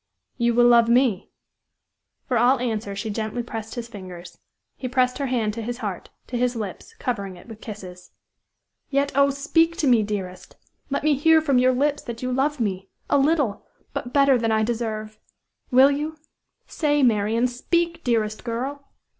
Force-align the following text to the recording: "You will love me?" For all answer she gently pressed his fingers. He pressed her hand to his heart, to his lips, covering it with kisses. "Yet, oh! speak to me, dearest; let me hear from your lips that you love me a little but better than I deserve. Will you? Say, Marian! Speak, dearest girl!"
"You 0.37 0.55
will 0.55 0.65
love 0.65 0.89
me?" 0.89 1.29
For 2.27 2.35
all 2.35 2.57
answer 2.59 2.95
she 2.95 3.11
gently 3.11 3.43
pressed 3.43 3.75
his 3.75 3.87
fingers. 3.87 4.39
He 4.75 4.87
pressed 4.87 5.19
her 5.19 5.27
hand 5.27 5.53
to 5.53 5.61
his 5.61 5.77
heart, 5.77 6.09
to 6.25 6.39
his 6.39 6.55
lips, 6.55 6.95
covering 6.97 7.37
it 7.37 7.47
with 7.47 7.61
kisses. 7.61 8.09
"Yet, 8.89 9.11
oh! 9.13 9.29
speak 9.29 9.77
to 9.77 9.85
me, 9.85 10.01
dearest; 10.01 10.55
let 10.89 11.03
me 11.03 11.13
hear 11.13 11.39
from 11.39 11.59
your 11.59 11.71
lips 11.75 12.01
that 12.01 12.23
you 12.23 12.31
love 12.33 12.59
me 12.59 12.89
a 13.11 13.19
little 13.19 13.63
but 13.93 14.11
better 14.11 14.39
than 14.39 14.51
I 14.51 14.63
deserve. 14.63 15.19
Will 15.69 15.91
you? 15.91 16.17
Say, 16.65 17.03
Marian! 17.03 17.45
Speak, 17.45 18.03
dearest 18.03 18.43
girl!" 18.43 18.83